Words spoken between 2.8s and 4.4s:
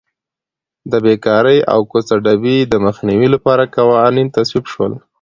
مخنیوي لپاره قوانین